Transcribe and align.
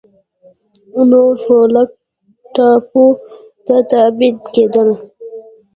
نورفولک 1.09 1.89
ټاپو 2.55 3.05
ته 3.65 3.75
تبعید 3.91 4.37
کېدل. 4.53 4.89